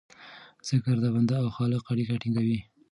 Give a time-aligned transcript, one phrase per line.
[0.67, 2.59] ذکر د بنده او خالق اړیکه ټینګوي.